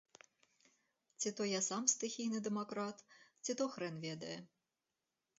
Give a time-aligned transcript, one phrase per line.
[1.19, 3.03] Ці то я сам стыхійны дэмакрат,
[3.43, 4.39] ці то хрэн ведае.